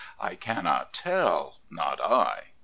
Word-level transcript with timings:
I 0.19 0.33
cannot 0.33 0.93
tell! 0.93 1.59
Not 1.69 2.01
I! 2.03 2.53